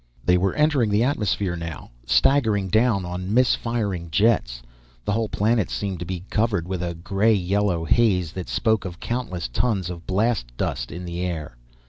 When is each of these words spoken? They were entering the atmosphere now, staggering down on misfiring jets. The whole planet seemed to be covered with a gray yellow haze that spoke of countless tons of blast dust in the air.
They 0.25 0.35
were 0.35 0.55
entering 0.55 0.89
the 0.89 1.03
atmosphere 1.03 1.55
now, 1.55 1.91
staggering 2.07 2.69
down 2.69 3.05
on 3.05 3.31
misfiring 3.31 4.09
jets. 4.09 4.63
The 5.05 5.11
whole 5.11 5.29
planet 5.29 5.69
seemed 5.69 5.99
to 5.99 6.05
be 6.05 6.23
covered 6.31 6.67
with 6.67 6.81
a 6.81 6.95
gray 6.95 7.35
yellow 7.35 7.85
haze 7.85 8.31
that 8.31 8.49
spoke 8.49 8.83
of 8.83 8.99
countless 8.99 9.47
tons 9.47 9.91
of 9.91 10.07
blast 10.07 10.57
dust 10.57 10.91
in 10.91 11.05
the 11.05 11.19
air. 11.19 11.55